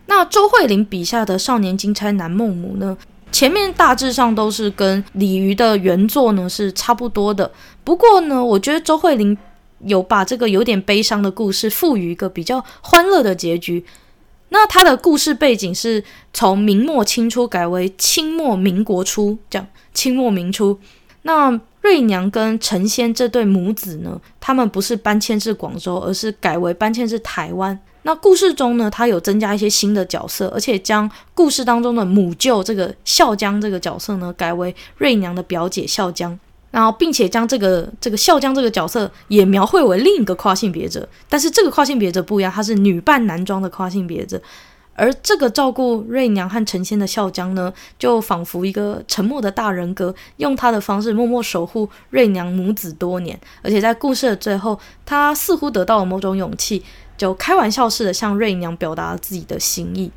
[0.08, 2.98] 那周慧玲笔下的少年金钗男孟母呢？
[3.32, 7.52] 前面大致上都是跟李渔的原作呢是差不多的，
[7.84, 9.38] 不过呢，我觉得周慧玲。
[9.86, 13.84] 有把这个有点悲伤的故事赋予一个比较欢乐的结局。
[14.50, 20.80] 那他的故事背景是从明末清初改为清末民国初，这样清末民初。
[21.24, 27.78] 那瑞娘跟陈仙这对母子呢，他们不是搬迁至广州，而是改为搬迁至台湾。
[28.04, 36.38] 那故事中呢，他有增加一些新的角色，而且将故事当中的母舅这个笑江这个角色呢，改为瑞娘的表姐笑江，
[36.74, 44.42] 然后并且将这个这个笑江这个角色也描绘为另一个跨性别者，但是这个跨性别者不一样，他是女扮男装的跨性别者。
[44.96, 53.40] 而这个照顾瑞娘和陈仙的笑江呢，就仿佛一个沉默的大人格，用他的方式默默守护瑞娘母子多年。
[53.62, 56.84] 而且在故事的最后，他似乎得到了某种勇气，
[57.16, 60.12] 就开玩笑似的向瑞娘表达了自己的心意。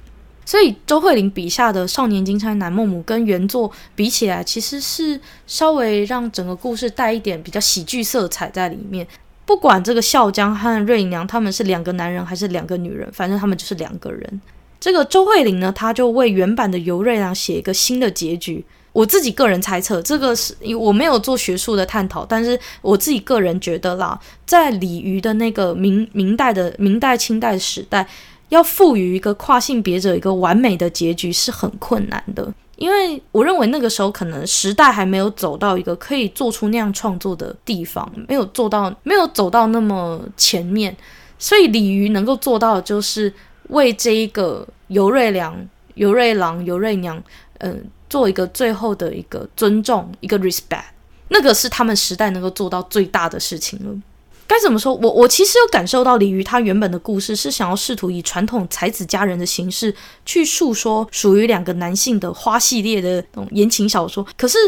[0.46, 9.06] 所以周慧玲笔下的少年金钗男梦母跟原作比起来，其实是稍微让整个故事带一点比较喜剧色彩在里面。
[9.44, 14.40] 不管这个笑江和瑞娘他们是两个男人还是两个女人，反正他们就是两个人。
[14.78, 18.64] 这个周慧玲呢，他就为原版的尤瑞娘写一个新的结局。
[18.92, 28.06] 我自己个人猜测，这个是我没有做学术的探讨，但是我自己个人觉得啦，在鲤鱼的那个明明代的明代清代时代，
[28.48, 40.96] 要赋予一个跨性别者一个完美的结局是很困难的，因为我认为那个时候可能时代还没有走到一个可以做出那样创作的地方，没有做到，没有走到那么前面，
[41.38, 43.32] 所以鲤鱼能够做到的就是
[43.68, 44.66] 为这一个。
[44.88, 47.20] 尤瑞良、尤瑞郎、尤瑞娘，
[47.58, 50.84] 嗯、做一个最后的一个尊重，一个 respect，
[51.30, 53.92] 那个是他们时代能够做到最大的事情了。
[54.46, 54.94] 该怎么说？
[54.94, 59.94] 我我其实有感受到鲤鱼他原本的故事是想要试图以传统才子佳人的形式
[60.24, 64.58] 去诉说属于两个男性的花系列的那种言情小说，可是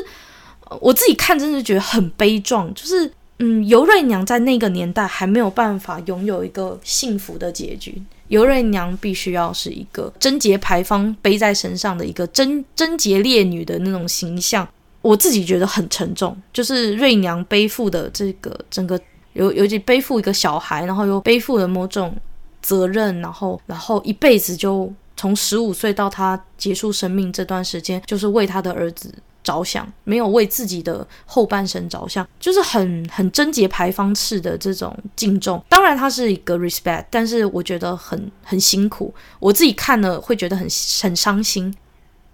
[0.80, 8.02] 我自己看真的觉得很悲壮，就是嗯，尤瑞娘在那个年代还没有办法拥有一个幸福的结局。
[8.26, 14.68] 尤瑞娘必须要是一个贞节牌坊背在身上的一个贞贞节烈女的那种形象，
[15.00, 16.36] 我自己觉得很沉重。
[16.52, 19.00] 就是瑞娘背负的这个整个
[19.38, 22.14] 尤尤其背负一个小孩，然后又背负了某种
[22.60, 29.10] 责任，然后然后一辈子就从十五岁到他结束生命这段时间，就是为他的儿子。
[29.44, 35.62] 着想，没有为自己的后半生着想，就是很很贞节牌坊式的这种敬重。
[35.70, 39.14] 当然，它是一个 respect，但是我觉得很很辛苦。
[39.38, 40.68] 我自己看了会觉得很
[41.00, 41.74] 很伤心。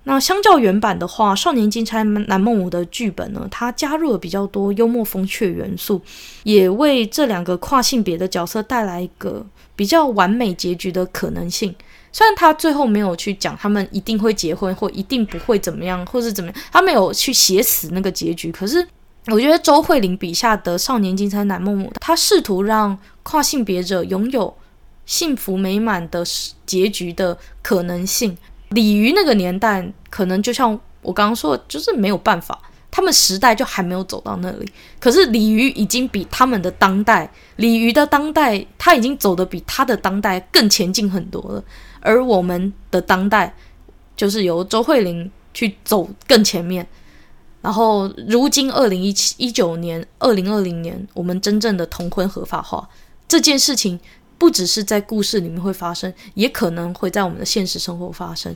[0.07, 6.01] 那相较原版的话，《少年金钗男梦母》的剧本呢，它加入了比较多幽默风趣元素，
[6.43, 9.45] 也为这两个跨性别的角色带来一个
[9.75, 11.75] 比较完美结局的可能性。
[12.13, 18.53] 虽然他最后没有去讲他们一定会结婚或一定不会怎么样，或是怎么样，他没有去写死那个结局。
[18.53, 18.87] 可是
[19.29, 24.55] 我觉得周慧玲笔下的少年金钗男梦母，他试图让跨性别者拥有
[25.07, 26.23] 幸福美满的
[26.67, 28.37] 结局的可能性。
[28.75, 32.61] 鲤鱼那个年代，可能就像我刚刚说的，就是没有办法，
[32.91, 34.71] 他们时代就还没有走到那里。
[35.01, 41.63] 可是鲤鱼已经比他们的当代，鲤鱼的当代，他已经走得比他的当代更前进很多了。
[42.01, 43.55] 而我们的当代，
[44.17, 46.87] 就是由周慧玲去走更前面，
[47.63, 52.89] 然后如今二零一七一九年二零二零年，我们真正的同婚合法化
[53.27, 53.99] 这件事情，
[54.39, 58.55] 不只是在故事里面会发生，也可能会在我们的现实生活发生。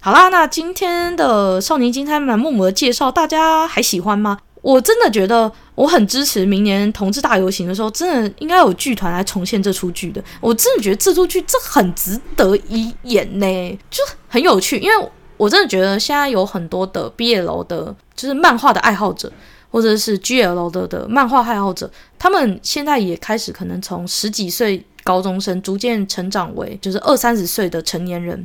[0.00, 4.38] 好啦，那今天的少年金钗男梦母的介绍，大家还喜欢吗？
[4.60, 10.22] 我真的觉得我很支持明年同志大游行的时候，真的应该有剧团来重现这出剧的。
[10.40, 14.76] 我真的觉得这出剧这很值得一演呢，就很有趣。
[14.78, 19.32] 因为我真的觉得现在有很多的毕业楼的，就是漫画的爱好者，
[19.70, 28.36] 或者是 GL 的的漫画爱好者，他们现在也开始可能从十几岁高中生逐渐成长为就是二三十岁的成年人。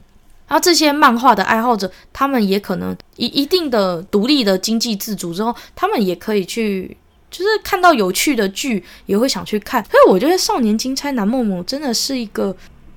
[0.48, 6.96] 然后这些漫画的爱好者，他们也可能一一定的独立的经济自主之后，他们也可以去，
[7.30, 9.84] 就是看到有趣的剧，也会想去看。
[9.86, 12.56] 所以我觉得《少年金钗男梦梦》真的是一个。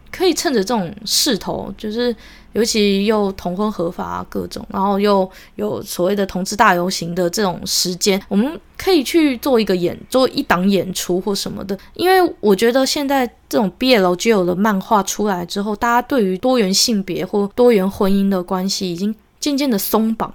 [0.08, 2.14] 可以趁着这种势头，就是
[2.56, 11.78] 尤其又同婚合法啊，各种，然后又 有所谓的同志大游行的这种时间，我们可以去做一个演，做一档演出或什么的。
[11.92, 20.32] 因为我觉得现在这种 BL 就有的漫画出来之后，大家对于多元性别或多元婚姻的关系已经渐渐的松绑。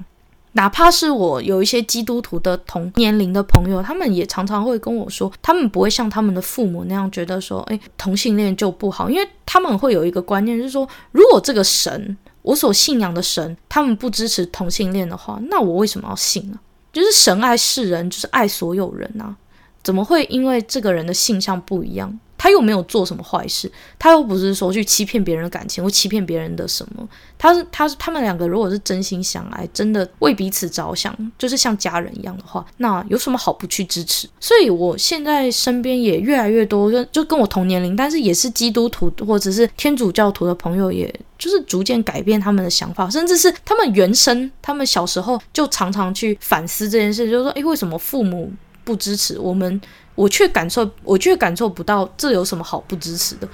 [0.54, 16.60] 哪怕是我有一些基督徒的同年龄的朋友，他们也常常会跟我说，他们不会像他们的父母那样觉得说，诶，同性恋就不好，因为他们会有一个观念，就是说，如果这个神，我所信仰的神，他们不支持同性恋的话，那我为什么要信呢？
[16.91, 19.34] 就是神爱世人，就是爱所有人啊，
[19.82, 22.20] 怎么会因为这个人的性向不一样？
[22.42, 27.08] 他又没有做什么坏事，他又不是说去欺骗别人的感情或欺骗别人的什么。
[27.38, 34.28] 他是他是他们两个如果是真心相爱，真的为彼此着想，就是像家人一样的话，那有什么好不去支持？
[34.39, 48.52] 所以我现在身边也越来越多，就就跟我同年龄，但是也是基督徒或者是天主教徒的朋友，也就是逐渐改变他们的想法，甚至是他们原生，他们小时候就常常去反思这件事，就是说，诶，为什么父母
[48.84, 49.80] 不支持我们？
[50.16, 53.47] 我却感受，我却感受不到这有什么好不支持的。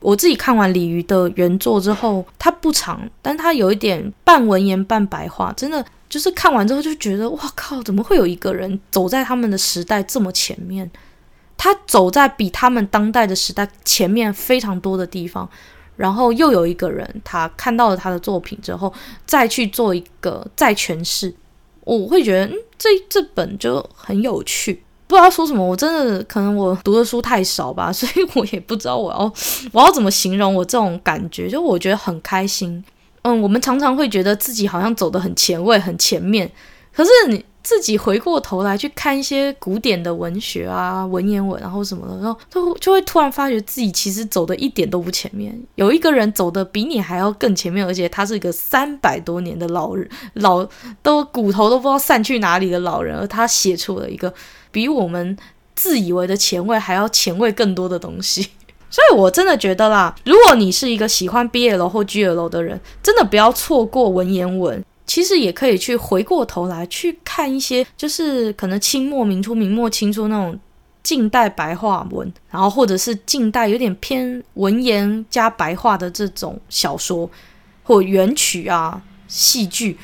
[0.00, 10.88] 我自己看完李渔的原作之后，它不长，但它有一点半文言半白话，真的就是看完之后就觉得，哇靠，怎么会有一个人走在他们的时代这么前面？
[11.56, 15.48] 他走在比他们当代的时代前面非常多的地方，
[15.96, 18.92] 然后又有一个人，他看到了他的作品之后，
[19.24, 21.34] 再去做一个再诠释，
[21.80, 24.82] 我会觉得，嗯，这这本就很有趣。
[25.08, 29.32] 不知道说什么，我真的可能我读的书太少吧， 所以我也不知道我要
[29.72, 31.48] 我要怎么形容我这种感觉。
[31.48, 32.84] 就我觉得很开心，
[33.22, 36.50] 嗯，我们常常会觉得自己好像走得很前卫、很前面，
[36.92, 45.56] 可是你自己回过头来去看一些古典的文学啊、文言文，然后什么的，然后就就会突然发觉自己其实走的一点都不前面。
[45.76, 50.66] 有一个人走的比你还要更前面，而且他是一个三百多年的老人，老
[51.02, 54.32] 都骨头都不知道散去哪里的老人，而他写出了一个。
[54.76, 55.34] 比我们
[55.74, 58.42] 自以为的前卫还要前卫更多的东西，
[58.90, 64.84] 所以我真的觉得啦，如果你是一个喜欢 BL 或 GL 的人，真的不要错过文言文。
[65.06, 70.58] 其实也可以去回过头来去看一些，就是可能清末明初、明末清初那种
[71.02, 77.30] 近代白话文，然后或者是近代有点偏文言加白话的这种小说
[77.82, 79.96] 或元曲啊、戏剧。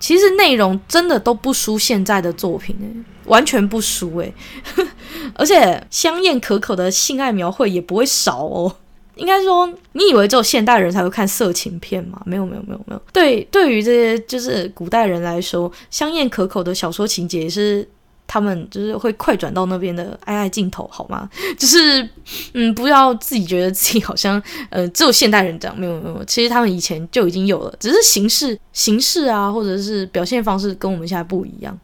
[0.00, 4.34] 其实内容真的都不输现在的作品，完全不输诶，
[5.36, 8.74] 而且香艳可口的性爱描绘也不会少哦。
[9.16, 12.20] 应该说，你以为只有现代人才会看色情片吗？
[12.24, 13.02] 没有没有没有没有。
[13.12, 17.86] 对，对于这些就是古代人来说，香艳可口的小说情节也是。
[18.32, 21.28] 他们就是会快转到那边的爱爱镜头，好吗？
[21.58, 22.08] 就是，
[22.54, 31.76] 嗯，不要自己觉得自己好像，呃，只有现代人这样，没有没有，其实他们以前就已经有了，只是形式形式啊，或者是表现方式跟我们现在不一样。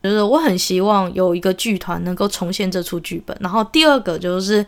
[0.00, 4.64] 就是我很希望有一个剧团能够重现这出剧本，然后第二个就是。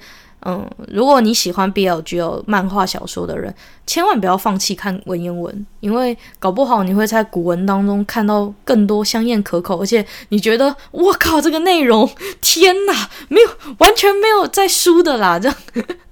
[0.48, 3.52] 嗯，如果你喜欢 BLGL 漫画小说的人，
[3.84, 12.08] 千万不要放弃看文言文，因为搞不好你会在古文当中看到更多香艳可口，而且你觉得我靠，这个内容，
[12.40, 15.58] 天哪，没有完全没有在书的啦，这样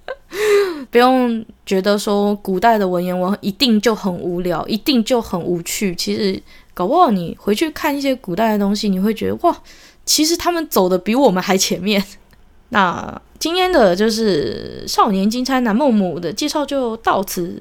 [0.90, 5.94] 不用觉得说古代的文言文一定就很无聊，一定就很无趣。
[5.94, 6.42] 其实
[6.74, 9.56] 搞不好你回去看一些古代的东西，你会觉得哇，
[10.04, 12.02] 其实他们走的比我们还前面。
[12.70, 13.22] 那。
[13.44, 17.54] 今天的就是少年金钗男梦母的介绍就到此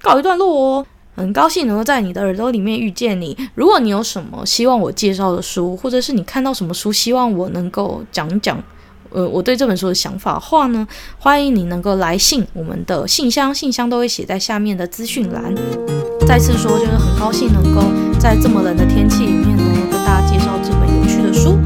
[0.00, 0.86] 告一段落哦。
[1.14, 3.36] 很高兴能够在你的耳朵里面遇见你。
[3.54, 8.58] 如果你有什么希望我介绍的书，或者是你看到什么书希望我能够讲讲，
[9.10, 15.54] 呃，我对这本书的想法话呢，欢迎你能够来信，我们的信箱信箱都会写在下面的资讯栏。
[16.26, 17.82] 再次说，就是很高兴能够
[18.18, 19.62] 在这么冷的天气里面呢，
[19.92, 21.58] 跟大家介绍这本有趣的书。